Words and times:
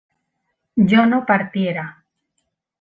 yo 0.89 1.05
no 1.05 1.27
partiera 1.27 2.01